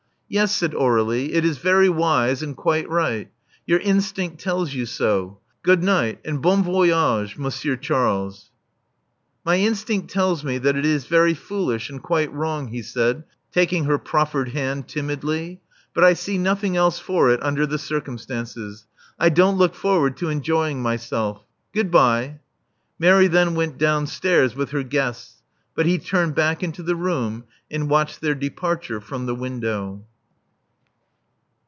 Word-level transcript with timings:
Yes/' 0.33 0.51
said 0.53 0.71
Aur^lie, 0.71 1.27
it 1.33 1.43
is 1.43 1.57
very 1.57 1.89
wise, 1.89 2.41
and 2.41 2.55
quite 2.55 2.87
right. 2.89 3.29
Your 3.65 3.79
instinct 3.79 4.39
tells 4.39 4.73
you 4.73 4.85
so. 4.85 5.39
Good 5.61 5.83
night 5.83 6.19
and 6.23 6.41
bon 6.41 6.63
voyage^ 6.63 7.37
Monsieur 7.37 7.75
Charles." 7.75 8.49
My 9.43 9.57
instinct 9.57 10.09
tells 10.09 10.45
me 10.45 10.57
that 10.59 10.77
it 10.77 10.85
is 10.85 11.03
very 11.05 11.33
foolish 11.33 11.89
and 11.89 12.01
quite 12.01 12.31
wrong,'* 12.31 12.69
he 12.69 12.81
said, 12.81 13.25
taking 13.51 13.83
her 13.83 13.97
proffered 13.97 14.47
hand 14.55 14.87
timidly; 14.87 15.59
but 15.93 16.05
I 16.05 16.13
see 16.13 16.37
nothing 16.37 16.77
else 16.77 16.97
for 16.97 17.29
it 17.29 17.43
under 17.43 17.65
the 17.67 17.77
circumstances. 17.77 18.87
I 19.19 19.27
don't 19.27 19.57
look 19.57 19.75
forward 19.75 20.15
to 20.15 20.29
enjoying 20.29 20.81
myself. 20.81 21.43
Goodbye." 21.75 22.39
Mary 22.97 23.27
then 23.27 23.53
went 23.53 23.77
downstairs 23.77 24.55
with 24.55 24.69
her 24.71 24.83
guests; 24.83 25.43
but 25.75 25.85
he 25.85 25.97
turned 25.97 26.35
back 26.35 26.63
into 26.63 26.83
the 26.83 26.95
room, 26.95 27.43
and 27.69 27.89
watched 27.89 28.21
their 28.21 28.33
departure 28.33 29.01
from 29.01 29.25
the 29.25 29.35
window. 29.35 30.05